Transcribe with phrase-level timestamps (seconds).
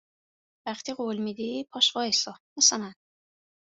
[0.67, 2.93] وقتی قول میدی پاش وایسا مثل من